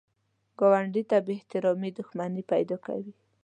ګاونډي 0.59 1.03
ته 1.09 1.17
بې 1.25 1.33
احترامي 1.37 1.89
دښمني 1.97 2.43
پیدا 2.51 2.77
کوي 2.85 3.13